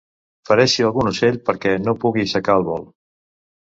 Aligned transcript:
Fereixi 0.49 0.85
algun 0.87 1.11
ocell 1.13 1.39
perquè 1.51 1.77
no 1.87 1.97
pugui 2.07 2.29
aixecar 2.29 2.61
el 2.63 2.71
vol. 2.75 2.93